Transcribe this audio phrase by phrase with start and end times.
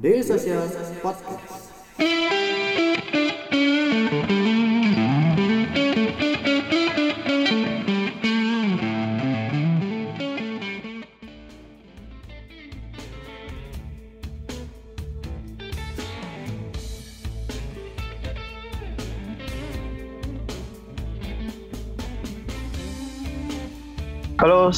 [0.00, 0.68] Daily Social
[1.02, 1.63] Podcast.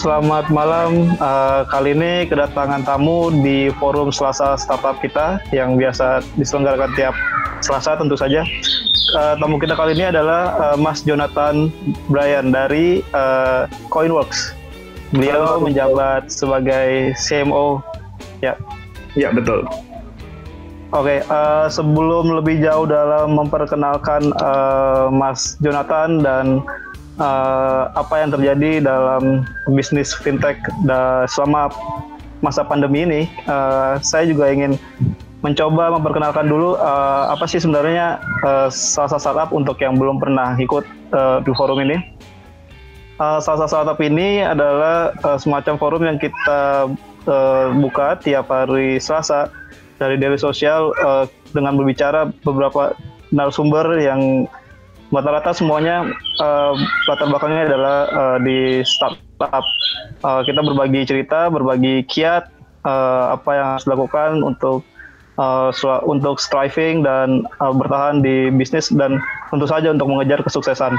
[0.07, 1.19] Selamat malam.
[1.19, 7.11] Uh, kali ini kedatangan tamu di forum Selasa Startup kita yang biasa diselenggarakan tiap
[7.59, 8.47] Selasa tentu saja.
[9.19, 11.75] Uh, tamu kita kali ini adalah uh, Mas Jonathan
[12.07, 14.55] Bryan dari uh, Coinworks.
[15.11, 15.67] Beliau Halo.
[15.67, 17.83] menjabat sebagai CMO.
[18.47, 18.55] Ya.
[19.19, 19.67] Ya, betul.
[20.95, 26.63] Oke, okay, uh, sebelum lebih jauh dalam memperkenalkan uh, Mas Jonathan dan
[27.21, 30.61] uh, apa yang terjadi dalam bisnis fintech
[31.31, 31.73] selama
[32.45, 34.77] masa pandemi ini, uh, saya juga ingin
[35.45, 40.85] mencoba memperkenalkan dulu uh, apa sih sebenarnya uh, salsa startup untuk yang belum pernah ikut
[41.13, 41.97] uh, di forum ini.
[43.17, 46.91] Uh, salsa startup ini adalah uh, semacam forum yang kita
[47.29, 49.49] uh, buka tiap hari Selasa
[49.97, 51.25] dari Daily Sosial uh,
[51.57, 52.93] dengan berbicara beberapa
[53.33, 54.45] narasumber yang
[55.15, 56.07] rata-rata semuanya
[56.43, 56.75] uh,
[57.07, 59.65] latar belakangnya adalah uh, di startup.
[60.25, 62.49] Uh, kita berbagi cerita, berbagi kiat
[62.87, 64.81] uh, apa yang harus dilakukan untuk
[65.37, 65.71] uh,
[66.09, 69.21] untuk striving dan uh, bertahan di bisnis dan
[69.53, 70.97] tentu saja untuk mengejar kesuksesan.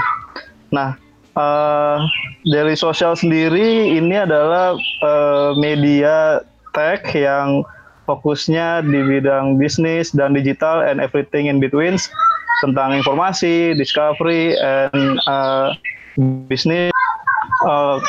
[0.69, 0.95] Nah,
[1.35, 1.97] uh,
[2.45, 6.41] dari sosial sendiri ini adalah uh, media
[6.71, 7.65] tech yang
[8.07, 11.99] fokusnya di bidang bisnis dan digital and everything in between
[12.61, 15.73] tentang informasi, discovery, and uh,
[16.49, 16.93] bisnis.
[17.65, 18.01] Uh,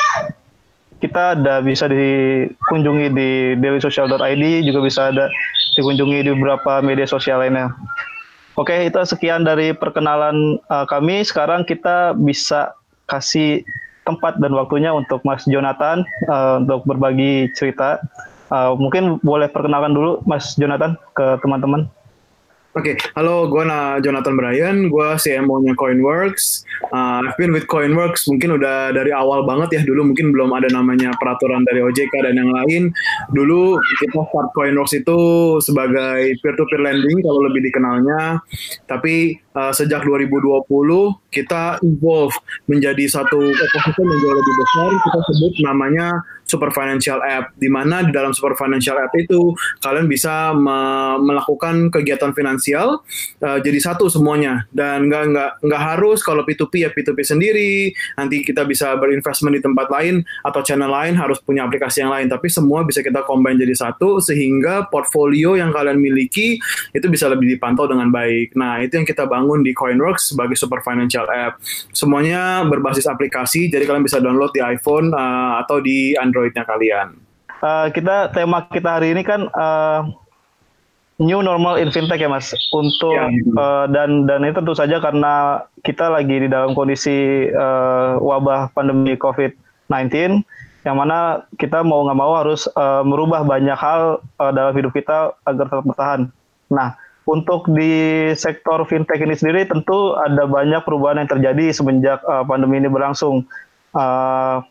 [0.99, 5.31] kita ada bisa dikunjungi di dailysocial.id, juga bisa ada
[5.79, 7.71] dikunjungi di beberapa media sosial lainnya.
[8.59, 11.23] Oke, itu sekian dari perkenalan uh, kami.
[11.23, 12.75] Sekarang kita bisa
[13.07, 13.63] kasih
[14.03, 18.03] tempat dan waktunya untuk Mas Jonathan uh, untuk berbagi cerita.
[18.51, 21.87] Uh, mungkin boleh perkenalkan dulu Mas Jonathan ke teman-teman.
[22.77, 23.09] Oke, okay.
[23.17, 26.69] halo, gue na Jonathan Bryan, gue CMO-nya Coinworks.
[26.93, 30.69] Uh, I've been with Coinworks mungkin udah dari awal banget ya, dulu mungkin belum ada
[30.69, 32.93] namanya peraturan dari OJK dan yang lain.
[33.33, 33.73] Dulu
[34.05, 35.17] kita start Coinworks itu
[35.65, 38.37] sebagai peer-to-peer lending kalau lebih dikenalnya.
[38.85, 40.69] Tapi uh, sejak 2020
[41.33, 42.37] kita evolve
[42.69, 48.01] menjadi satu ekosistem yang jauh lebih besar, kita sebut namanya Super Financial App, di mana
[48.01, 49.53] di dalam Super Financial App itu
[49.85, 50.79] kalian bisa me
[51.21, 53.05] melakukan kegiatan finansial
[53.45, 54.65] uh, jadi satu semuanya.
[54.73, 59.61] Dan nggak nggak nggak harus kalau P2P ya P2P sendiri, nanti kita bisa berinvestment di
[59.61, 63.61] tempat lain atau channel lain harus punya aplikasi yang lain, tapi semua bisa kita combine
[63.61, 66.57] jadi satu sehingga portfolio yang kalian miliki
[66.95, 68.55] itu bisa lebih dipantau dengan baik.
[68.55, 71.59] Nah itu yang kita bangun di Coinworks sebagai Super Financial App.
[71.91, 77.07] Semuanya berbasis aplikasi, jadi kalian bisa download di iPhone uh, atau di Android Androidnya kalian.
[77.59, 80.07] Uh, kita tema kita hari ini kan uh,
[81.19, 82.55] new normal in fintech ya mas.
[82.71, 83.27] Untuk ya.
[83.59, 89.19] uh, dan dan itu tentu saja karena kita lagi di dalam kondisi uh, wabah pandemi
[89.19, 90.39] COVID-19
[90.87, 95.35] yang mana kita mau nggak mau harus uh, merubah banyak hal uh, dalam hidup kita
[95.43, 96.31] agar tetap bertahan.
[96.71, 96.95] Nah,
[97.27, 102.79] untuk di sektor fintech ini sendiri tentu ada banyak perubahan yang terjadi semenjak uh, pandemi
[102.79, 103.43] ini berlangsung.
[103.91, 104.63] Uh,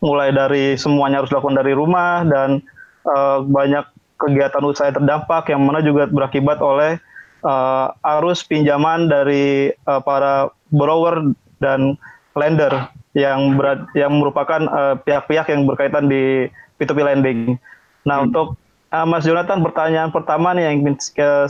[0.00, 2.64] mulai dari semuanya harus dilakukan dari rumah dan
[3.04, 3.84] uh, banyak
[4.20, 7.00] kegiatan usaha terdampak yang mana juga berakibat oleh
[7.44, 11.96] uh, arus pinjaman dari uh, para borrower dan
[12.36, 12.72] lender
[13.16, 14.62] yang berat, yang merupakan
[15.02, 16.46] pihak-pihak uh, yang berkaitan di
[16.78, 17.58] P2P lending.
[18.06, 18.26] Nah, hmm.
[18.30, 18.54] untuk
[18.94, 20.96] uh, Mas Jonathan pertanyaan pertama nih yang ingin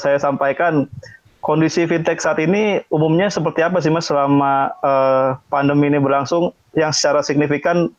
[0.01, 0.89] saya sampaikan
[1.45, 6.93] kondisi fintech saat ini umumnya seperti apa sih Mas selama uh, pandemi ini berlangsung yang
[6.95, 7.93] secara signifikan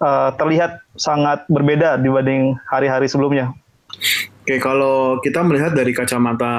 [0.00, 3.52] uh, terlihat sangat berbeda dibanding hari-hari sebelumnya.
[4.44, 6.52] Oke, kalau kita melihat dari kacamata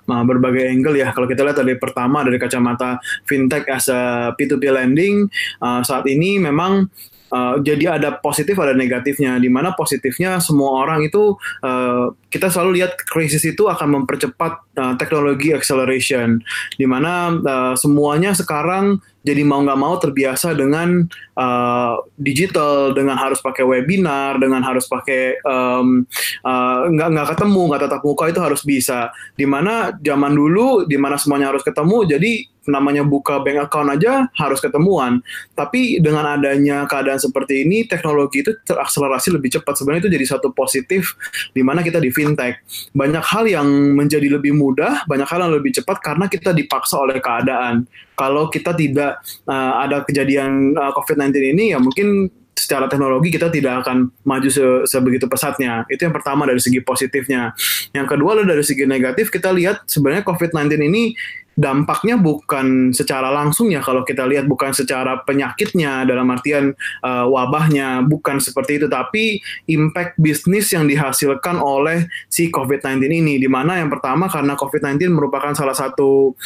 [0.00, 2.96] uh, berbagai angle ya, kalau kita lihat dari pertama dari kacamata
[3.28, 5.28] fintech as a P2P lending,
[5.60, 6.88] uh, saat ini memang
[7.26, 11.34] Uh, jadi ada positif ada negatifnya di mana positifnya semua orang itu
[11.66, 16.38] uh, kita selalu lihat krisis itu akan mempercepat uh, teknologi acceleration
[16.78, 21.02] di mana uh, semuanya sekarang jadi mau nggak mau terbiasa dengan
[21.34, 26.06] uh, digital, dengan harus pakai webinar, dengan harus pakai um,
[26.46, 29.10] uh, nggak nggak ketemu, nggak tatap muka itu harus bisa.
[29.34, 32.32] Di mana zaman dulu, di mana semuanya harus ketemu, jadi
[32.66, 35.22] namanya buka bank account aja harus ketemuan.
[35.54, 39.78] Tapi dengan adanya keadaan seperti ini, teknologi itu terakselerasi lebih cepat.
[39.78, 41.16] Sebenarnya itu jadi satu positif
[41.54, 42.60] di mana kita di fintech.
[42.92, 47.18] Banyak hal yang menjadi lebih mudah, banyak hal yang lebih cepat karena kita dipaksa oleh
[47.18, 47.86] keadaan.
[48.16, 53.84] Kalau kita tidak uh, ada kejadian uh, COVID-19 ini, ya mungkin secara teknologi kita tidak
[53.84, 55.84] akan maju se sebegitu pesatnya.
[55.92, 57.52] Itu yang pertama dari segi positifnya.
[57.92, 61.12] Yang kedua dari segi negatif kita lihat sebenarnya COVID-19 ini
[61.56, 68.04] dampaknya bukan secara langsung ya kalau kita lihat bukan secara penyakitnya dalam artian uh, wabahnya
[68.04, 73.34] bukan seperti itu tapi impact bisnis yang dihasilkan oleh si COVID-19 ini.
[73.40, 76.36] Di mana yang pertama karena COVID-19 merupakan salah satu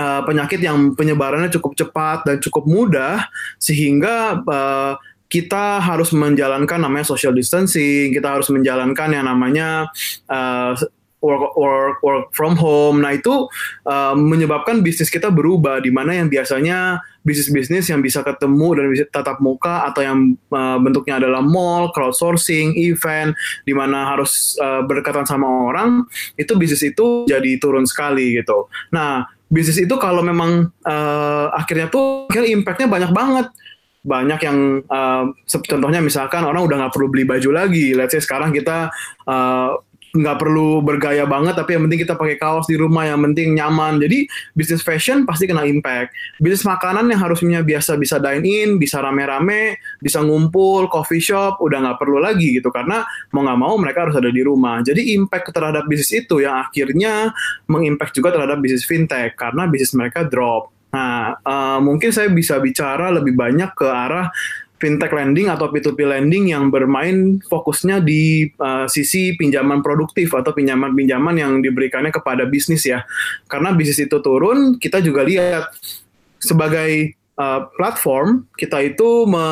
[0.00, 3.28] uh, penyakit yang penyebarannya cukup cepat dan cukup mudah
[3.60, 4.96] sehingga uh,
[5.26, 9.90] kita harus menjalankan namanya social distancing, kita harus menjalankan yang namanya
[10.30, 10.72] uh,
[11.26, 13.02] work work work from home.
[13.02, 13.50] Nah itu
[13.82, 19.04] uh, menyebabkan bisnis kita berubah di mana yang biasanya bisnis-bisnis yang bisa ketemu dan bisa
[19.10, 23.34] tatap muka atau yang uh, bentuknya adalah mall, crowdsourcing, event
[23.66, 26.06] di mana harus uh, berdekatan sama orang,
[26.38, 28.70] itu bisnis itu jadi turun sekali gitu.
[28.94, 33.46] Nah, bisnis itu kalau memang uh, akhirnya tuh akhirnya impactnya banyak banget
[34.06, 37.90] banyak yang uh, contohnya misalkan orang udah nggak perlu beli baju lagi.
[37.90, 38.94] Let's say sekarang kita
[39.26, 39.82] uh,
[40.16, 44.00] nggak perlu bergaya banget tapi yang penting kita pakai kaos di rumah yang penting nyaman.
[44.00, 44.24] Jadi
[44.56, 46.16] bisnis fashion pasti kena impact.
[46.40, 51.84] Bisnis makanan yang harusnya biasa bisa dine in bisa rame-rame bisa ngumpul coffee shop udah
[51.84, 52.72] nggak perlu lagi gitu.
[52.72, 53.04] Karena
[53.36, 54.80] mau nggak mau mereka harus ada di rumah.
[54.80, 57.30] Jadi impact terhadap bisnis itu yang akhirnya
[57.68, 60.72] mengimpact juga terhadap bisnis fintech karena bisnis mereka drop.
[60.96, 64.32] Nah uh, mungkin saya bisa bicara lebih banyak ke arah
[64.76, 71.36] fintech lending atau P2P lending yang bermain fokusnya di uh, sisi pinjaman produktif atau pinjaman-pinjaman
[71.36, 73.04] yang diberikannya kepada bisnis ya.
[73.48, 75.72] Karena bisnis itu turun, kita juga lihat
[76.36, 79.48] sebagai uh, platform kita itu me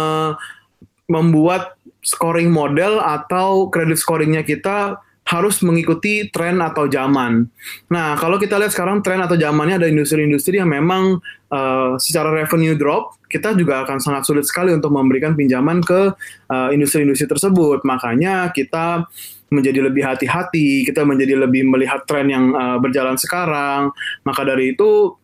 [1.04, 7.48] membuat scoring model atau kredit scoringnya kita harus mengikuti tren atau zaman.
[7.88, 11.20] Nah, kalau kita lihat sekarang tren atau zamannya ada industri-industri yang memang
[11.54, 16.10] uh, secara revenue drop, kita juga akan sangat sulit sekali untuk memberikan pinjaman ke
[16.50, 17.86] uh, industri-industri tersebut.
[17.86, 19.06] Makanya kita
[19.54, 23.94] menjadi lebih hati-hati, kita menjadi lebih melihat tren yang uh, berjalan sekarang.
[24.26, 25.14] Maka dari itu,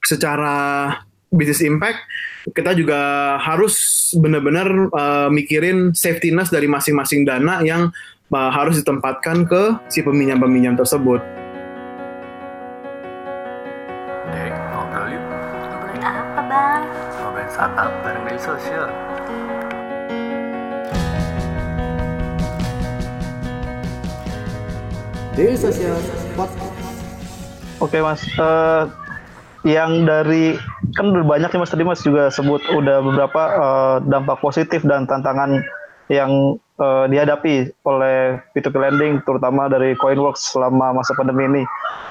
[0.00, 0.88] secara
[1.28, 2.00] business impact,
[2.56, 3.76] kita juga harus
[4.16, 7.92] benar-benar uh, mikirin safety nest dari masing-masing dana yang
[8.32, 9.62] uh, harus ditempatkan ke
[9.92, 11.47] si peminjam-peminjam tersebut.
[17.58, 18.86] Startup bareng dari sosial.
[25.34, 25.98] Daily Social
[26.38, 27.02] Podcast.
[27.82, 28.86] Oke mas, uh,
[29.66, 30.54] yang dari
[30.94, 35.10] kan udah banyak nih mas tadi mas juga sebut udah beberapa uh, dampak positif dan
[35.10, 35.58] tantangan
[36.06, 41.62] yang uh, dihadapi oleh P2P lending terutama dari Coinworks selama masa pandemi ini.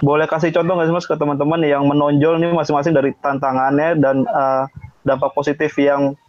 [0.03, 4.27] Boleh kasih contoh nggak sih mas ke teman-teman yang menonjol nih masing-masing dari tantangannya dan
[4.27, 4.67] uh,
[5.07, 6.19] dampak positif yang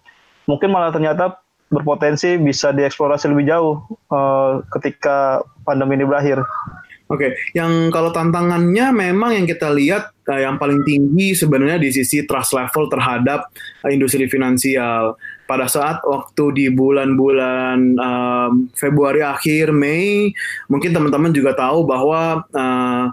[0.47, 6.41] mungkin malah ternyata berpotensi bisa dieksplorasi lebih jauh uh, ketika pandemi ini berakhir.
[7.09, 7.31] Oke, okay.
[7.57, 12.53] yang kalau tantangannya memang yang kita lihat uh, yang paling tinggi sebenarnya di sisi trust
[12.53, 13.49] level terhadap
[13.85, 15.17] uh, industri finansial.
[15.49, 20.37] Pada saat waktu di bulan-bulan um, Februari akhir Mei,
[20.69, 23.09] mungkin teman-teman juga tahu bahwa uh,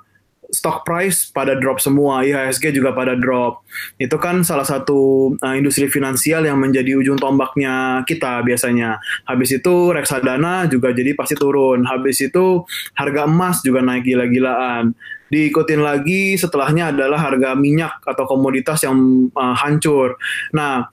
[0.55, 3.67] stock price pada drop semua, IHSG juga pada drop.
[3.99, 9.03] Itu kan salah satu uh, industri finansial yang menjadi ujung tombaknya kita biasanya.
[9.27, 11.83] Habis itu reksadana juga jadi pasti turun.
[11.83, 12.63] Habis itu
[12.95, 14.95] harga emas juga naik gila-gilaan.
[15.27, 20.15] Diikutin lagi setelahnya adalah harga minyak atau komoditas yang uh, hancur.
[20.55, 20.87] Nah,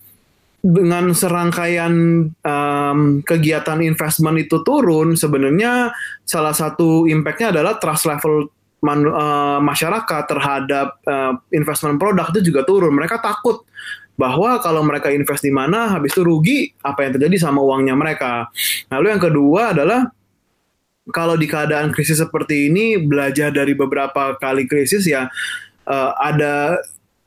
[0.62, 1.92] dengan serangkaian
[2.30, 5.90] um, kegiatan investment itu turun, sebenarnya
[6.22, 8.46] salah satu impactnya adalah trust level
[8.82, 12.92] man, uh, masyarakat terhadap uh, investment produk itu juga turun.
[12.92, 13.62] Mereka takut
[14.18, 18.52] bahwa kalau mereka invest di mana habis itu rugi apa yang terjadi sama uangnya mereka.
[18.92, 20.10] Lalu yang kedua adalah
[21.10, 25.26] kalau di keadaan krisis seperti ini belajar dari beberapa kali krisis ya
[25.88, 26.78] uh, ada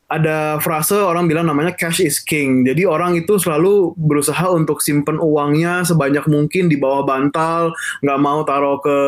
[0.06, 2.62] ada frase orang bilang namanya cash is king.
[2.62, 7.74] Jadi orang itu selalu berusaha untuk simpen uangnya sebanyak mungkin di bawah bantal,
[8.06, 8.98] nggak mau taruh ke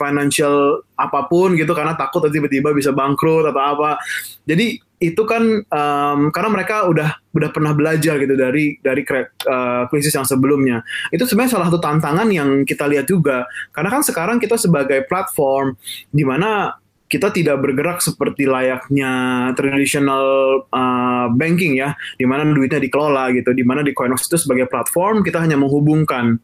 [0.00, 4.00] financial apa pun gitu karena takut tiba-tiba bisa bangkrut atau apa.
[4.48, 10.16] Jadi itu kan um, karena mereka udah udah pernah belajar gitu dari dari uh, krisis
[10.16, 10.80] yang sebelumnya.
[11.12, 13.44] Itu sebenarnya salah satu tantangan yang kita lihat juga.
[13.70, 15.76] Karena kan sekarang kita sebagai platform
[16.10, 16.72] di mana
[17.08, 19.10] kita tidak bergerak seperti layaknya
[19.56, 20.24] traditional
[20.68, 25.24] uh, banking ya, di mana duitnya dikelola gitu, di mana di Coinox itu sebagai platform
[25.24, 26.36] kita hanya menghubungkan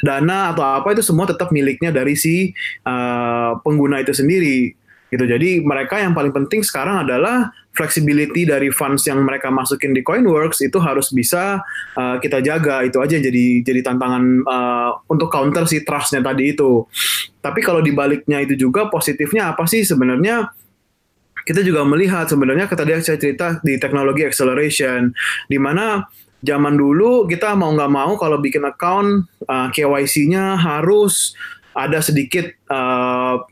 [0.00, 2.52] dana atau apa itu semua tetap miliknya dari si
[2.84, 5.24] uh, pengguna itu sendiri gitu.
[5.24, 10.64] Jadi mereka yang paling penting sekarang adalah flexibility dari funds yang mereka masukin di Coinworks
[10.64, 11.60] itu harus bisa
[11.94, 16.88] uh, kita jaga itu aja jadi jadi tantangan uh, untuk counter si trustnya tadi itu.
[17.38, 20.50] Tapi kalau dibaliknya itu juga positifnya apa sih sebenarnya?
[21.46, 25.14] Kita juga melihat sebenarnya tadi saya cerita di teknologi acceleration
[25.46, 26.02] di mana
[26.42, 31.38] zaman dulu kita mau nggak mau kalau bikin account uh, KYC-nya harus
[31.76, 33.46] ada sedikit uh,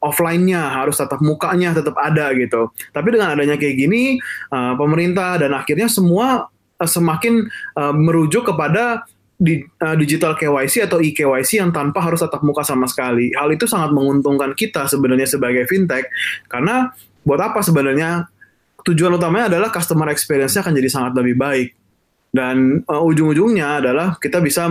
[0.00, 2.72] offline-nya harus tetap mukanya tetap ada gitu.
[2.90, 4.16] Tapi dengan adanya kayak gini,
[4.50, 7.44] uh, pemerintah dan akhirnya semua uh, semakin
[7.76, 9.04] uh, merujuk kepada
[9.40, 13.32] di, uh, digital KYC atau e-KYC yang tanpa harus tatap muka sama sekali.
[13.32, 16.08] Hal itu sangat menguntungkan kita sebenarnya sebagai fintech
[16.48, 16.92] karena
[17.24, 18.28] buat apa sebenarnya
[18.84, 21.68] tujuan utamanya adalah customer experience-nya akan jadi sangat lebih baik.
[22.30, 24.70] Dan uh, ujung-ujungnya adalah kita bisa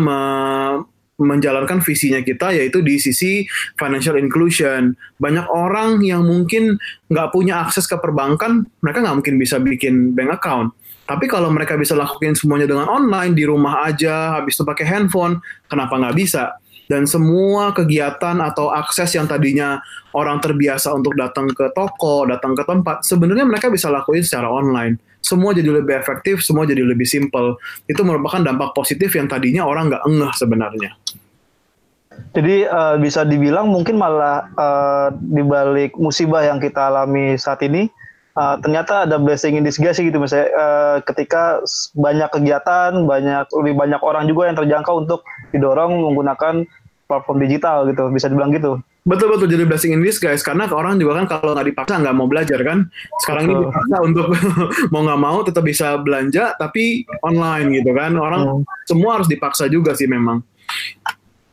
[1.19, 3.43] menjalankan visinya kita yaitu di sisi
[3.75, 4.95] financial inclusion.
[5.19, 6.79] Banyak orang yang mungkin
[7.11, 10.71] nggak punya akses ke perbankan, mereka nggak mungkin bisa bikin bank account.
[11.03, 15.41] Tapi kalau mereka bisa lakukan semuanya dengan online di rumah aja, habis itu pakai handphone,
[15.65, 16.55] kenapa nggak bisa?
[16.85, 19.77] Dan semua kegiatan atau akses yang tadinya
[20.13, 25.08] orang terbiasa untuk datang ke toko, datang ke tempat, sebenarnya mereka bisa lakuin secara online
[25.19, 27.59] semua jadi lebih efektif, semua jadi lebih simple.
[27.85, 30.91] Itu merupakan dampak positif yang tadinya orang nggak engah sebenarnya.
[32.35, 37.87] Jadi uh, bisa dibilang mungkin malah uh, di balik musibah yang kita alami saat ini,
[38.35, 41.63] uh, ternyata ada blessing in disguise gitu misalnya uh, ketika
[41.95, 45.23] banyak kegiatan, banyak lebih banyak orang juga yang terjangkau untuk
[45.55, 46.67] didorong menggunakan
[47.09, 48.77] platform digital gitu, bisa dibilang gitu.
[49.09, 52.29] Betul betul jadi blessing in disguise karena orang juga kan kalau nggak dipaksa nggak mau
[52.29, 52.85] belajar kan.
[53.25, 53.55] Sekarang betul.
[53.57, 54.27] ini dipaksa untuk
[54.93, 58.13] mau nggak mau tetap bisa belanja tapi online gitu kan.
[58.13, 58.85] Orang hmm.
[58.85, 60.45] semua harus dipaksa juga sih memang.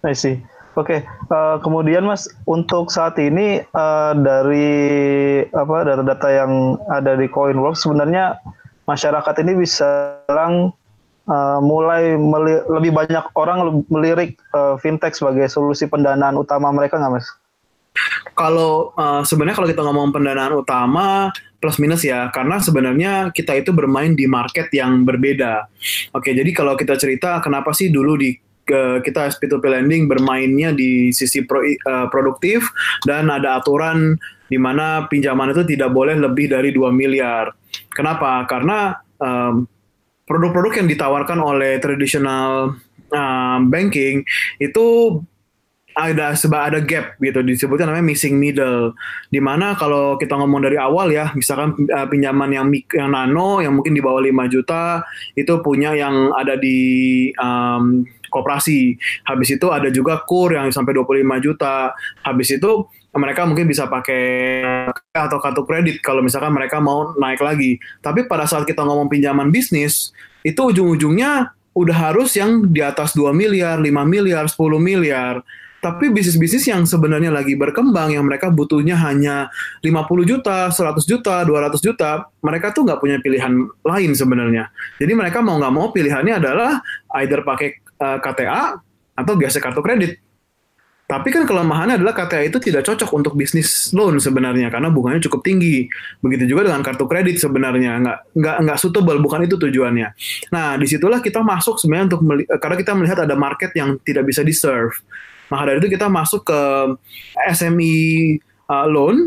[0.05, 0.37] I see.
[0.77, 1.33] Oke, okay.
[1.33, 7.81] uh, eh, kemudian Mas untuk saat ini uh, dari apa data-data yang ada di CoinWorks
[7.81, 8.37] sebenarnya
[8.85, 10.77] masyarakat ini bisa bilang
[11.26, 12.14] uh, mulai
[12.71, 17.26] lebih banyak orang melirik uh, fintech sebagai solusi pendanaan utama mereka nggak mas?
[18.37, 23.73] Kalau uh, sebenarnya kalau kita ngomong pendanaan utama plus minus ya, karena sebenarnya kita itu
[23.73, 25.66] bermain di market yang berbeda.
[26.12, 31.47] Oke, jadi kalau kita cerita kenapa sih dulu di kita SP2P lending bermainnya di sisi
[31.47, 32.66] pro, uh, produktif
[33.06, 34.18] dan ada aturan
[34.50, 37.54] di mana pinjaman itu tidak boleh lebih dari 2 miliar.
[37.95, 38.42] Kenapa?
[38.50, 39.66] Karena um,
[40.26, 42.75] produk-produk yang ditawarkan oleh traditional
[43.14, 44.26] uh, banking
[44.59, 45.18] itu
[45.97, 48.93] ada sebab ada gap gitu disebutnya namanya missing middle
[49.33, 53.81] di mana kalau kita ngomong dari awal ya misalkan uh, pinjaman yang yang nano yang
[53.81, 55.00] mungkin di bawah 5 juta
[55.33, 61.25] itu punya yang ada di um, koperasi habis itu ada juga kur yang sampai 25
[61.41, 62.85] juta habis itu
[63.17, 64.53] mereka mungkin bisa pakai
[65.17, 67.81] atau kartu kredit kalau misalkan mereka mau naik lagi.
[68.05, 70.12] Tapi pada saat kita ngomong pinjaman bisnis,
[70.45, 75.41] itu ujung-ujungnya udah harus yang di atas 2 miliar, 5 miliar, 10 miliar.
[75.87, 79.47] Tapi bisnis-bisnis yang sebenarnya lagi berkembang, yang mereka butuhnya hanya
[79.87, 83.55] 50 juta, 100 juta, 200 juta, mereka tuh nggak punya pilihan
[83.87, 84.66] lain sebenarnya.
[84.99, 86.83] Jadi mereka mau nggak mau pilihannya adalah
[87.23, 88.83] either pakai eh, KTA
[89.14, 90.26] atau gesek kartu kredit
[91.07, 95.47] tapi kan kelemahannya adalah KTA itu tidak cocok untuk bisnis loan sebenarnya karena bunganya cukup
[95.47, 95.87] tinggi.
[96.19, 100.09] Begitu juga dengan kartu kredit sebenarnya nggak nggak nggak suitable bukan itu tujuannya.
[100.50, 102.26] Nah di situlah kita masuk sebenarnya untuk
[102.59, 104.99] karena kita melihat ada market yang tidak bisa di serve.
[105.53, 106.61] Maka dari itu kita masuk ke
[107.55, 109.26] SME uh, loan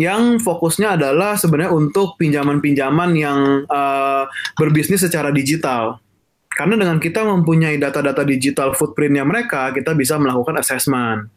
[0.00, 4.24] yang fokusnya adalah sebenarnya untuk pinjaman-pinjaman yang uh,
[4.56, 6.00] berbisnis secara digital.
[6.52, 11.28] Karena dengan kita mempunyai data-data digital footprintnya mereka, kita bisa melakukan assessment.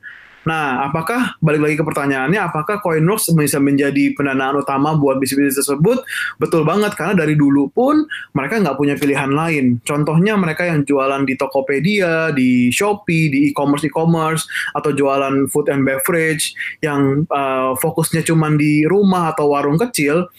[0.45, 6.05] Nah, apakah balik lagi ke pertanyaannya, apakah CoinWorks bisa menjadi pendanaan utama buat bisnis-bisnis tersebut?
[6.37, 8.05] Betul banget, karena dari dulu pun
[8.37, 9.81] mereka nggak punya pilihan lain.
[9.81, 14.45] Contohnya mereka yang jualan di Tokopedia, di Shopee, di e-commerce e-commerce,
[14.77, 16.53] atau jualan food and beverage
[16.85, 20.29] yang uh, fokusnya cuma di rumah atau warung kecil,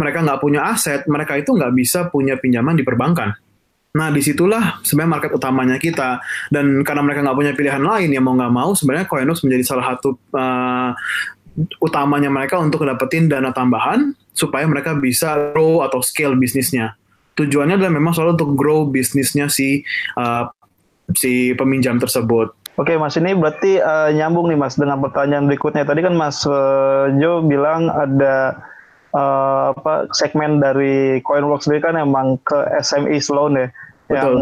[0.00, 3.36] mereka nggak punya aset, mereka itu nggak bisa punya pinjaman di perbankan.
[3.90, 6.22] Nah, di situlah sebenarnya market utamanya kita.
[6.46, 9.94] Dan karena mereka nggak punya pilihan lain, ya mau nggak mau, sebenarnya Coinworks menjadi salah
[9.94, 10.94] satu uh,
[11.82, 16.94] utamanya mereka untuk dapetin dana tambahan supaya mereka bisa grow atau scale bisnisnya.
[17.34, 19.82] Tujuannya adalah memang selalu untuk grow bisnisnya si
[20.14, 20.46] uh,
[21.18, 22.54] si peminjam tersebut.
[22.78, 25.82] Oke Mas, ini berarti uh, nyambung nih Mas dengan pertanyaan berikutnya.
[25.82, 28.56] Tadi kan Mas uh, Jo bilang ada
[29.14, 33.68] uh, apa segmen dari Coinworks sendiri kan emang ke SME loan ya.
[34.10, 34.14] Betul.
[34.14, 34.34] Yang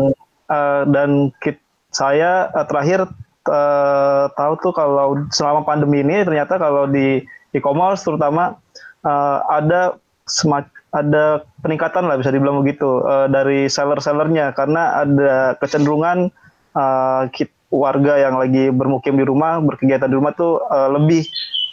[0.48, 1.10] uh, dan
[1.44, 1.56] kit,
[1.92, 3.08] saya uh, terakhir
[3.48, 7.24] uh, tahu tuh kalau selama pandemi ini ternyata kalau di
[7.56, 8.56] e-commerce terutama
[9.04, 9.96] uh, ada
[10.28, 16.32] semac ada peningkatan lah bisa dibilang begitu uh, dari seller-sellernya karena ada kecenderungan
[16.72, 17.28] uh,
[17.68, 21.28] warga yang lagi bermukim di rumah, berkegiatan di rumah tuh uh, lebih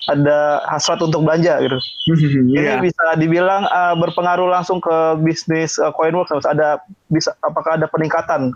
[0.09, 1.79] ada hasrat untuk belanja gitu.
[2.55, 6.45] Ini bisa dibilang uh, berpengaruh langsung ke bisnis uh, Coinworks.
[6.45, 8.53] Ada bisa apakah ada peningkatan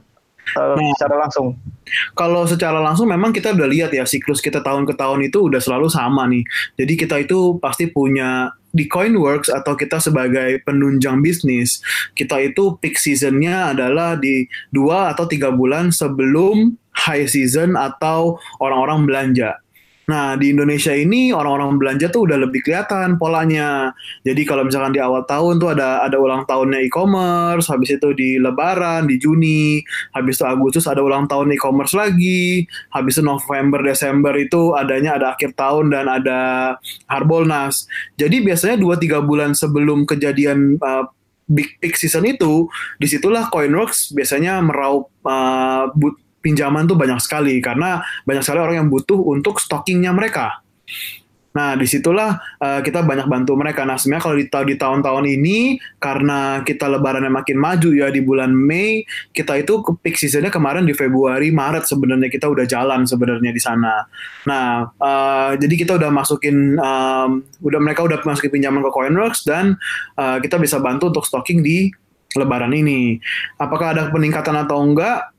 [0.57, 0.93] uh, Nah.
[0.97, 1.57] secara langsung?
[2.13, 5.61] Kalau secara langsung memang kita udah lihat ya siklus kita tahun ke tahun itu udah
[5.61, 6.45] selalu sama nih.
[6.77, 11.81] Jadi kita itu pasti punya di Coinworks atau kita sebagai penunjang bisnis,
[12.13, 19.09] kita itu peak seasonnya adalah di dua atau tiga bulan sebelum high season atau orang-orang
[19.09, 19.57] belanja.
[20.09, 23.93] Nah, di Indonesia ini orang-orang belanja tuh udah lebih kelihatan polanya.
[24.25, 28.41] Jadi kalau misalkan di awal tahun tuh ada ada ulang tahunnya e-commerce, habis itu di
[28.41, 29.85] Lebaran di Juni,
[30.17, 35.37] habis itu Agustus ada ulang tahun e-commerce lagi, habis itu November Desember itu adanya ada
[35.37, 36.39] akhir tahun dan ada
[37.05, 37.85] Harbolnas.
[38.17, 41.05] Jadi biasanya 2-3 bulan sebelum kejadian uh,
[41.45, 42.65] big peak season itu,
[42.97, 45.93] di situlah Coinworks biasanya meraup uh,
[46.39, 50.63] pinjaman tuh banyak sekali karena banyak sekali orang yang butuh untuk stockingnya mereka.
[51.49, 53.81] Nah, di situlah uh, kita banyak bantu mereka.
[53.81, 58.53] Nah, sebenarnya kalau di, di tahun-tahun ini, karena kita lebarannya makin maju ya di bulan
[58.53, 59.01] Mei,
[59.33, 63.61] kita itu ke peak seasonnya kemarin di Februari, Maret sebenarnya kita udah jalan sebenarnya di
[63.61, 64.05] sana.
[64.45, 69.73] Nah, uh, jadi kita udah masukin, um, udah mereka udah masukin pinjaman ke Coinworks dan
[70.21, 71.89] uh, kita bisa bantu untuk stocking di
[72.37, 73.17] lebaran ini.
[73.57, 75.33] Apakah ada peningkatan atau enggak?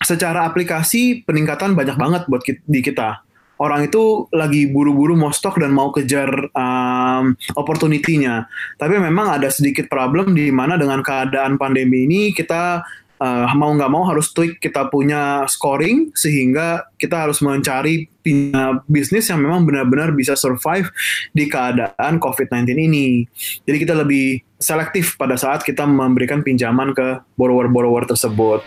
[0.00, 3.20] Secara aplikasi peningkatan banyak banget buat ki- di kita
[3.60, 8.48] orang itu lagi buru-buru mau stok dan mau kejar um, opportunity-nya.
[8.80, 12.80] Tapi memang ada sedikit problem di mana dengan keadaan pandemi ini kita
[13.20, 19.28] uh, mau nggak mau harus tweak kita punya scoring sehingga kita harus mencari punya bisnis
[19.28, 20.88] yang memang benar-benar bisa survive
[21.36, 23.28] di keadaan COVID-19 ini.
[23.68, 28.64] Jadi kita lebih selektif pada saat kita memberikan pinjaman ke borrower-borrower tersebut.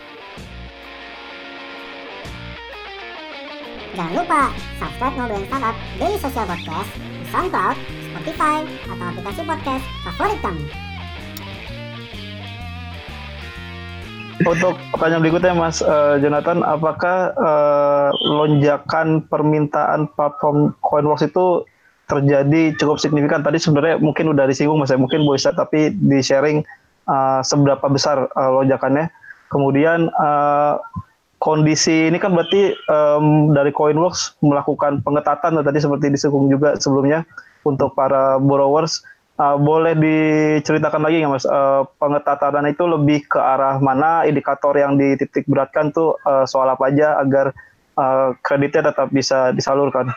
[3.94, 4.50] Jangan lupa
[4.82, 7.76] subscribe Ngobrolin Startup Daily Social Podcast di SoundCloud,
[8.10, 8.56] Spotify,
[8.90, 10.64] atau aplikasi podcast favorit kamu.
[14.50, 21.62] Untuk pertanyaan berikutnya Mas eh, Jonathan, apakah eh, lonjakan permintaan platform Coinworks itu
[22.10, 23.46] terjadi cukup signifikan?
[23.46, 26.66] Tadi sebenarnya mungkin udah disinggung Mas ya, mungkin bisa tapi di sharing
[27.06, 29.06] eh, seberapa besar eh, lonjakannya.
[29.54, 30.74] Kemudian eh,
[31.38, 37.26] kondisi ini kan berarti em, dari Coinworks melakukan pengetatan tadi seperti disinggung juga sebelumnya
[37.64, 39.02] untuk para borrowers.
[39.34, 41.42] Uh, boleh diceritakan lagi nggak mas?
[41.42, 44.22] Uh, pengetatan itu lebih ke arah mana?
[44.22, 47.50] Indikator yang dititik beratkan tuh uh, soal apa aja agar
[47.98, 50.14] uh, kreditnya tetap bisa disalurkan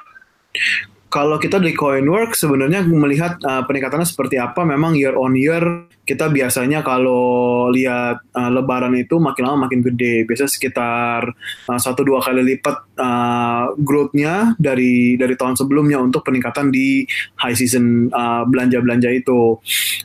[1.07, 6.31] Kalau kita di Coinworks sebenarnya melihat uh, peningkatannya seperti apa, memang year on year kita
[6.31, 11.31] biasanya kalau lihat uh, Lebaran itu makin lama makin gede, biasanya sekitar
[11.67, 17.07] uh, satu dua kali lipat uh, growth-nya dari dari tahun sebelumnya untuk peningkatan di
[17.39, 19.59] high season uh, belanja-belanja itu.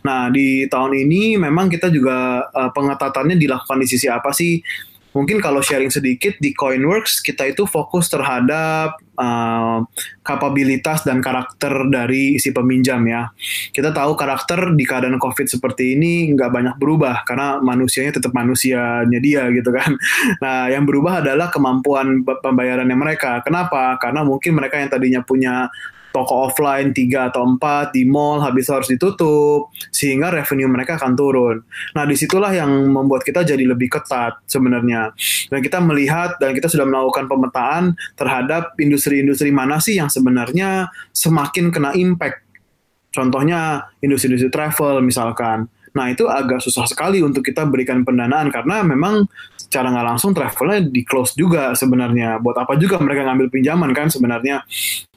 [0.06, 4.58] Nah di tahun ini memang kita juga uh, pengetatannya dilakukan di sisi apa sih?
[5.12, 9.84] Mungkin kalau sharing sedikit di Coinworks kita itu fokus terhadap uh,
[10.24, 13.28] kapabilitas dan karakter dari isi peminjam ya.
[13.70, 19.20] Kita tahu karakter di keadaan COVID seperti ini nggak banyak berubah karena manusianya tetap manusianya
[19.20, 19.94] dia gitu kan.
[20.42, 23.44] Nah yang berubah adalah kemampuan pe- pembayarannya mereka.
[23.44, 24.00] Kenapa?
[24.00, 25.68] Karena mungkin mereka yang tadinya punya
[26.12, 31.56] toko offline 3 atau 4 di mall habis harus ditutup sehingga revenue mereka akan turun.
[31.96, 35.16] Nah, di situlah yang membuat kita jadi lebih ketat sebenarnya.
[35.48, 41.72] Dan kita melihat dan kita sudah melakukan pemetaan terhadap industri-industri mana sih yang sebenarnya semakin
[41.72, 42.44] kena impact.
[43.12, 45.68] Contohnya industri-industri travel misalkan.
[45.92, 50.88] Nah, itu agak susah sekali untuk kita berikan pendanaan karena memang secara nggak langsung travelnya
[50.88, 52.40] di close juga sebenarnya.
[52.40, 54.64] Buat apa juga mereka ngambil pinjaman kan sebenarnya.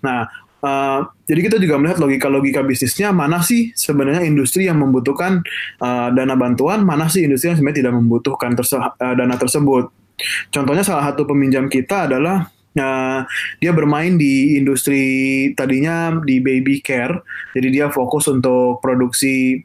[0.03, 0.27] Nah,
[0.65, 5.45] Uh, jadi kita juga melihat logika-logika bisnisnya mana sih sebenarnya industri yang membutuhkan
[5.77, 9.93] uh, dana bantuan, mana sih industri yang sebenarnya tidak membutuhkan terse uh, dana tersebut.
[10.49, 12.49] Contohnya salah satu peminjam kita adalah
[12.81, 13.21] uh,
[13.61, 17.13] dia bermain di industri tadinya di baby care,
[17.53, 19.61] jadi dia fokus untuk produksi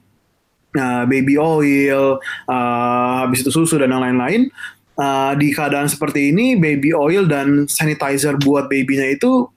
[0.76, 4.52] uh, baby oil, uh, habis itu susu dan lain-lain.
[5.00, 9.48] Uh, di keadaan seperti ini, baby oil dan sanitizer buat babynya itu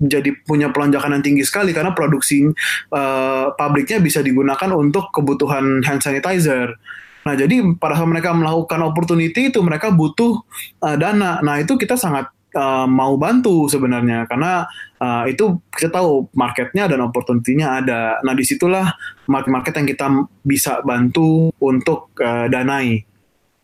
[0.00, 2.48] jadi punya pelonjakan yang tinggi sekali karena produksi
[2.90, 6.72] uh, pabriknya bisa digunakan untuk kebutuhan hand sanitizer.
[7.20, 10.40] Nah, jadi pada saat mereka melakukan opportunity itu mereka butuh
[10.80, 11.44] uh, dana.
[11.44, 14.64] Nah, itu kita sangat uh, mau bantu sebenarnya karena
[14.96, 18.00] uh, itu kita tahu marketnya dan opportunity-nya ada.
[18.24, 18.96] Nah, di situlah
[19.28, 20.06] market-market yang kita
[20.40, 23.04] bisa bantu untuk uh, danai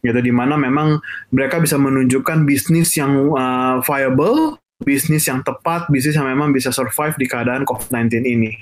[0.04, 1.02] gitu di mana memang
[1.34, 7.16] mereka bisa menunjukkan bisnis yang uh, viable bisnis yang tepat, bisnis yang memang bisa survive
[7.16, 8.52] di keadaan COVID-19 ini.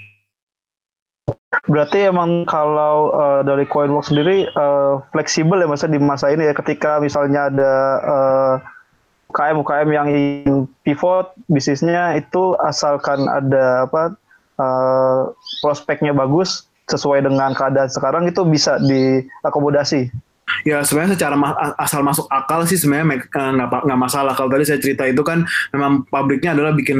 [1.64, 6.54] Berarti emang kalau uh, dari CoinWorks sendiri uh, fleksibel ya masa di masa ini ya
[6.54, 7.72] ketika misalnya ada
[8.04, 8.54] uh,
[9.32, 14.02] UKM UKM yang ingin pivot bisnisnya itu asalkan ada apa
[14.60, 20.12] uh, prospeknya bagus sesuai dengan keadaan sekarang itu bisa diakomodasi.
[20.64, 24.32] Ya sebenarnya secara ma asal masuk akal sih sebenarnya eh, nggak uh, nggak masalah.
[24.36, 26.98] Kalau tadi saya cerita itu kan memang pabriknya adalah bikin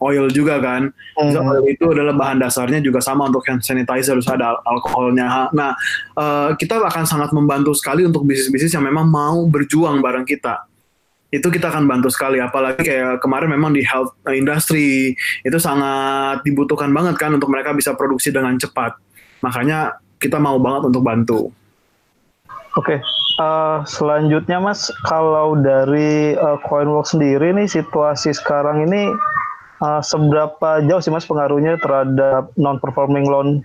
[0.00, 0.88] oil juga kan.
[1.16, 1.36] Mm.
[1.36, 5.52] Oil itu adalah bahan dasarnya juga sama untuk hand sanitizer harus ada alkoholnya.
[5.52, 5.76] Nah
[6.16, 10.64] uh, kita akan sangat membantu sekali untuk bisnis-bisnis yang memang mau berjuang bareng kita
[11.34, 16.94] itu kita akan bantu sekali apalagi kayak kemarin memang di health industry itu sangat dibutuhkan
[16.94, 18.94] banget kan untuk mereka bisa produksi dengan cepat
[19.42, 21.40] makanya kita mau banget untuk bantu
[22.76, 22.98] Oke, okay.
[23.40, 29.08] uh, eh, selanjutnya Mas, kalau dari uh, CoinWorks sendiri nih situasi sekarang ini
[29.80, 33.64] uh, seberapa jauh sih Mas pengaruhnya terhadap non-performing loan?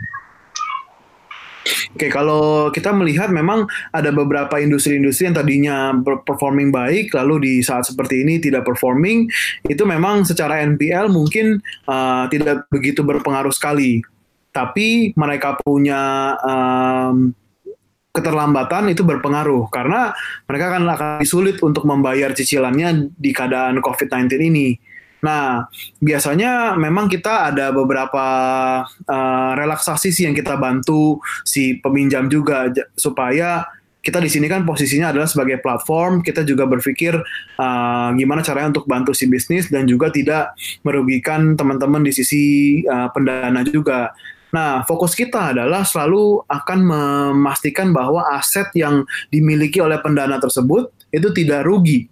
[1.92, 5.92] Oke, kalau kita melihat memang ada beberapa industri-industri yang tadinya
[6.24, 9.28] performing baik, lalu di saat seperti ini tidak performing,
[9.68, 11.60] itu memang secara NPL mungkin
[11.92, 14.00] uh, tidak begitu berpengaruh sekali.
[14.56, 17.36] Tapi mereka punya um,
[18.12, 20.12] keterlambatan itu berpengaruh karena
[20.44, 24.76] mereka akan akan sulit untuk membayar cicilannya di keadaan COVID-19 ini.
[25.22, 25.70] Nah,
[26.02, 28.26] biasanya memang kita ada beberapa
[28.86, 33.70] uh, relaksasi sih yang kita bantu si peminjam juga supaya
[34.02, 37.14] kita di sini kan posisinya adalah sebagai platform, kita juga berpikir
[37.62, 42.44] uh, gimana caranya untuk bantu si bisnis dan juga tidak merugikan teman-teman di sisi
[42.90, 44.10] uh, pendana juga.
[44.52, 51.32] Nah, fokus kita adalah selalu akan memastikan bahwa aset yang dimiliki oleh pendana tersebut itu
[51.32, 52.12] tidak rugi.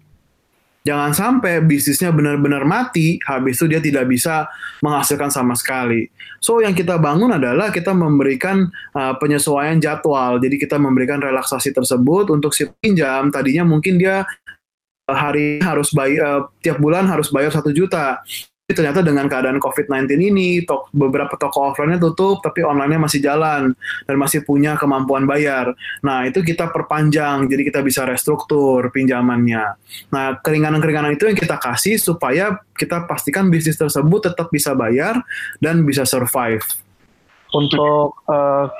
[0.80, 4.48] Jangan sampai bisnisnya benar-benar mati, habis itu dia tidak bisa
[4.80, 6.08] menghasilkan sama sekali.
[6.40, 8.64] So, yang kita bangun adalah kita memberikan
[8.96, 10.40] uh, penyesuaian jadwal.
[10.40, 13.28] Jadi kita memberikan relaksasi tersebut untuk si pinjam.
[13.28, 14.24] Tadinya mungkin dia
[15.04, 18.24] uh, hari harus bayar uh, tiap bulan harus bayar satu juta
[18.72, 23.72] ternyata dengan keadaan COVID-19 ini tok, beberapa toko offline-nya tutup tapi online-nya masih jalan
[24.08, 25.72] dan masih punya kemampuan bayar.
[26.02, 29.76] Nah, itu kita perpanjang jadi kita bisa restruktur pinjamannya.
[30.10, 35.20] Nah, keringanan-keringanan itu yang kita kasih supaya kita pastikan bisnis tersebut tetap bisa bayar
[35.60, 36.64] dan bisa survive.
[37.50, 38.70] Untuk uh,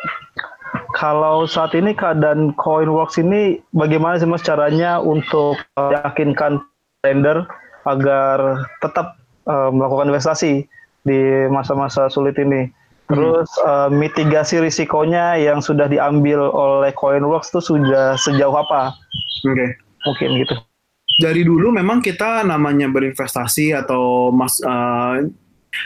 [0.95, 6.63] kalau saat ini keadaan CoinWorks ini bagaimana sih Mas caranya untuk uh, yakinkan
[7.03, 7.47] lender
[7.87, 9.20] agar tetap
[9.51, 10.71] uh, melakukan investasi
[11.03, 12.71] di masa-masa sulit ini.
[13.11, 13.67] Terus hmm.
[13.67, 18.95] uh, mitigasi risikonya yang sudah diambil oleh CoinWorks itu sudah sejauh apa?
[19.43, 19.51] Oke.
[19.51, 19.69] Okay.
[20.07, 20.55] Mungkin gitu.
[21.21, 25.21] Dari dulu memang kita namanya berinvestasi atau mas uh,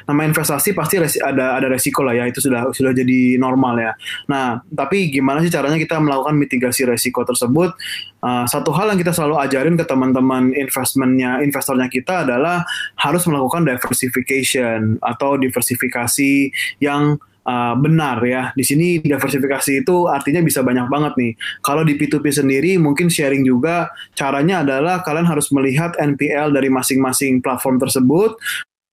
[0.09, 3.93] nama investasi pasti resi, ada ada resiko lah ya itu sudah sudah jadi normal ya.
[4.29, 7.77] Nah tapi gimana sih caranya kita melakukan mitigasi resiko tersebut?
[8.25, 12.65] Uh, satu hal yang kita selalu ajarin ke teman-teman investmentnya investornya kita adalah
[12.97, 16.49] harus melakukan diversification atau diversifikasi
[16.81, 18.51] yang uh, benar ya.
[18.57, 21.33] Di sini diversifikasi itu artinya bisa banyak banget nih.
[21.61, 27.45] Kalau di P2P sendiri mungkin sharing juga caranya adalah kalian harus melihat NPL dari masing-masing
[27.45, 28.37] platform tersebut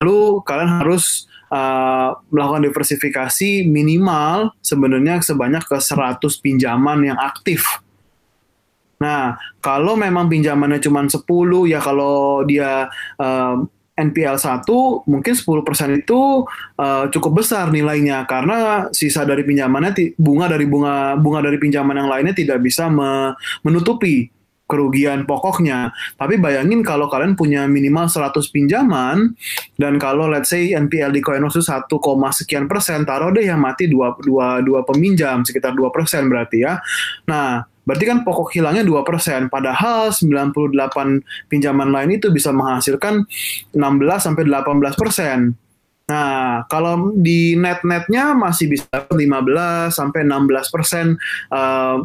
[0.02, 7.64] lalu kalian harus uh, melakukan diversifikasi minimal sebenarnya sebanyak ke 100 pinjaman yang aktif.
[8.98, 11.22] Nah, kalau memang pinjamannya cuma 10
[11.70, 12.90] ya kalau dia
[13.22, 13.56] uh,
[13.98, 14.66] NPL 1
[15.06, 16.20] mungkin 10% itu
[16.82, 22.10] uh, cukup besar nilainya karena sisa dari pinjamannya bunga dari bunga bunga dari pinjaman yang
[22.10, 24.32] lainnya tidak bisa me, menutupi
[24.72, 25.92] kerugian pokoknya.
[26.16, 29.36] Tapi bayangin kalau kalian punya minimal 100 pinjaman
[29.76, 31.92] dan kalau let's say NPL di Coinworks itu 1,
[32.32, 36.80] sekian persen, taruh deh yang mati dua, dua, dua peminjam sekitar 2 persen berarti ya.
[37.28, 39.52] Nah, berarti kan pokok hilangnya 2 persen.
[39.52, 43.28] Padahal 98 pinjaman lain itu bisa menghasilkan
[43.76, 43.76] 16
[44.24, 45.60] sampai 18 persen.
[46.12, 49.16] Nah, kalau di net-netnya masih bisa 15
[49.96, 51.16] sampai 16 persen
[51.48, 52.04] uh,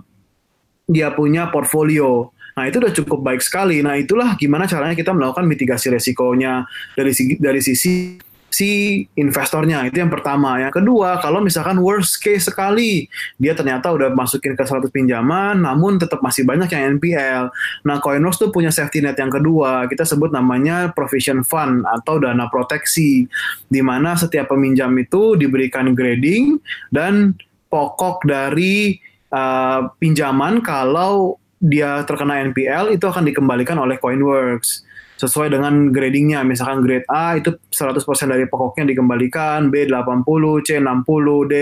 [0.86, 2.30] dia punya portfolio.
[2.56, 3.84] Nah, itu udah cukup baik sekali.
[3.84, 6.64] Nah, itulah gimana caranya kita melakukan mitigasi resikonya
[6.96, 8.16] dari sisi, dari sisi
[8.48, 9.84] si investornya.
[9.84, 10.56] Itu yang pertama.
[10.56, 16.00] Yang kedua, kalau misalkan worst case sekali, dia ternyata udah masukin ke 100 pinjaman, namun
[16.00, 17.52] tetap masih banyak yang NPL.
[17.84, 19.84] Nah, Coinworks tuh punya safety net yang kedua.
[19.92, 23.28] Kita sebut namanya provision fund atau dana proteksi,
[23.68, 26.56] di mana setiap peminjam itu diberikan grading
[26.88, 27.36] dan
[27.68, 28.96] pokok dari
[29.28, 36.44] uh, pinjaman kalau dia terkena NPL itu akan dikembalikan oleh Coinworks sesuai dengan gradingnya.
[36.44, 41.54] Misalkan grade A itu 100% dari pokoknya dikembalikan, B 80, C 60, D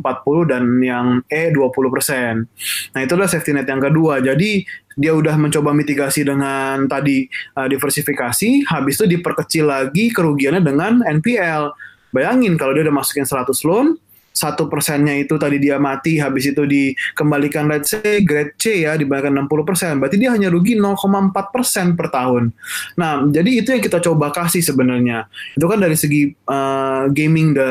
[0.00, 2.96] 40, dan yang E 20%.
[2.96, 4.24] Nah itulah safety net yang kedua.
[4.24, 4.64] Jadi
[4.96, 7.28] dia udah mencoba mitigasi dengan tadi
[7.60, 11.76] uh, diversifikasi, habis itu diperkecil lagi kerugiannya dengan NPL.
[12.14, 13.98] Bayangin kalau dia udah masukin 100 loan,
[14.34, 19.46] satu persennya itu tadi dia mati habis itu dikembalikan let's say grade C ya dibandingkan
[19.46, 19.92] 60 persen.
[20.02, 22.50] Berarti dia hanya rugi 0,4 persen per tahun.
[22.98, 25.30] Nah jadi itu yang kita coba kasih sebenarnya.
[25.54, 27.70] Itu kan dari segi uh, gaming the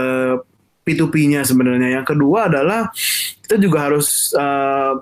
[0.88, 2.00] P2P-nya sebenarnya.
[2.00, 2.88] Yang kedua adalah
[3.44, 4.96] kita juga harus uh,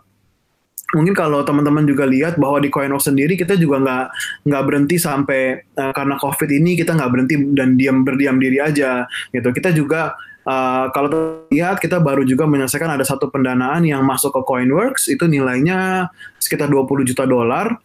[0.98, 4.06] mungkin kalau teman-teman juga lihat bahwa di CoinWorks sendiri kita juga nggak
[4.50, 9.06] nggak berhenti sampai uh, karena COVID ini kita nggak berhenti dan diam berdiam diri aja
[9.30, 9.50] gitu.
[9.54, 14.42] Kita juga Uh, kalau lihat kita baru juga menyelesaikan ada satu pendanaan yang masuk ke
[14.42, 16.10] Coinworks itu nilainya
[16.42, 17.78] sekitar 20 juta dolar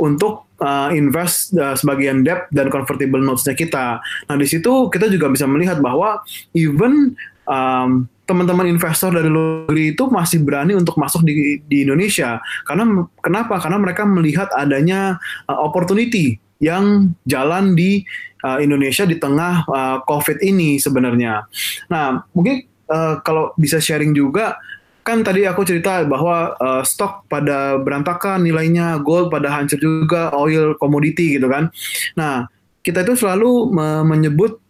[0.00, 4.00] untuk uh, invest uh, sebagian debt dan convertible notes-nya kita.
[4.00, 6.24] Nah di situ kita juga bisa melihat bahwa
[6.56, 7.12] even
[7.44, 12.38] um, teman-teman investor dari luar negeri itu masih berani untuk masuk di, di Indonesia.
[12.64, 13.58] Karena kenapa?
[13.58, 18.04] Karena mereka melihat adanya uh, opportunity yang jalan di
[18.44, 21.44] uh, Indonesia di tengah uh, COVID ini sebenarnya.
[21.88, 24.58] Nah, mungkin uh, kalau bisa sharing juga,
[25.00, 30.76] kan tadi aku cerita bahwa uh, stok pada berantakan nilainya, gold pada hancur juga, oil
[30.76, 31.72] komoditi gitu kan.
[32.14, 32.46] Nah,
[32.80, 34.60] kita itu selalu me menyebut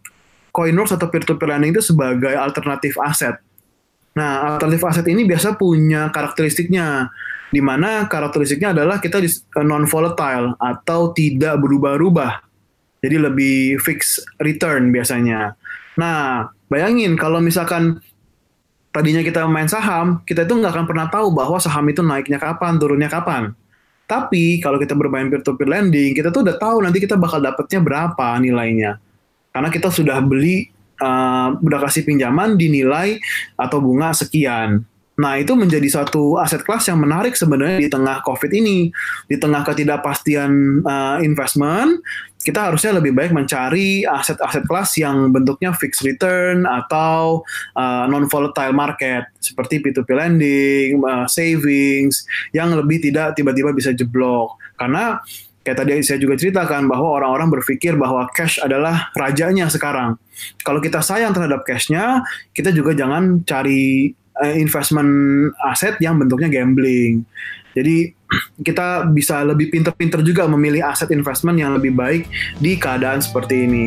[0.50, 3.38] Coinworks atau peer-to-peer lending itu sebagai alternatif aset.
[4.18, 7.06] Nah, alternatif aset ini biasa punya karakteristiknya
[7.50, 9.22] di mana karakteristiknya adalah kita
[9.62, 12.49] non volatile atau tidak berubah-ubah.
[13.00, 15.56] Jadi lebih fix return biasanya.
[15.96, 18.00] Nah, bayangin kalau misalkan
[18.92, 22.76] tadinya kita main saham, kita itu nggak akan pernah tahu bahwa saham itu naiknya kapan,
[22.76, 23.56] turunnya kapan.
[24.10, 28.26] Tapi kalau kita bermain peer-to-peer lending, kita tuh udah tahu nanti kita bakal dapatnya berapa
[28.42, 28.98] nilainya.
[29.54, 30.66] Karena kita sudah beli,
[30.98, 33.22] uh, udah kasih pinjaman dinilai
[33.54, 34.82] atau bunga sekian.
[35.20, 38.88] Nah, itu menjadi satu aset kelas yang menarik sebenarnya di tengah COVID ini.
[39.28, 42.02] Di tengah ketidakpastian uh, investment,
[42.40, 47.44] kita harusnya lebih baik mencari aset-aset kelas yang bentuknya fixed return atau
[47.76, 52.24] uh, non-volatile market, seperti P2P lending, uh, savings,
[52.56, 54.56] yang lebih tidak tiba-tiba bisa jeblok.
[54.80, 55.20] Karena
[55.60, 60.16] kayak tadi saya juga ceritakan bahwa orang-orang berpikir bahwa cash adalah rajanya sekarang.
[60.64, 62.24] Kalau kita sayang terhadap cashnya,
[62.56, 67.28] kita juga jangan cari uh, investment aset yang bentuknya gambling.
[67.74, 68.14] Jadi
[68.62, 72.30] kita bisa lebih pinter-pinter juga memilih aset investment yang lebih baik
[72.62, 73.86] di keadaan seperti ini.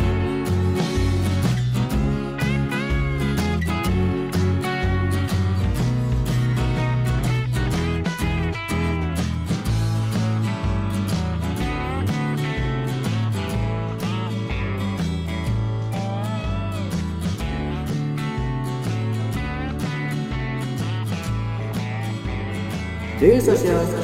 [23.21, 24.00] Daily Social Podcast.